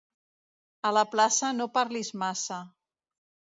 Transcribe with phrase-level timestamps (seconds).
[0.89, 2.61] A la plaça, no parlis massa.